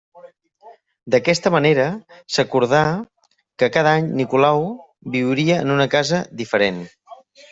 D'aquesta 1.15 1.51
manera, 1.55 1.83
s'acordà 2.37 2.79
que 3.63 3.69
cada 3.77 3.93
any 3.99 4.09
Nicolau 4.21 4.65
viuria 5.17 5.59
en 5.67 5.75
una 5.77 5.89
casa 5.95 6.23
diferent. 6.43 6.83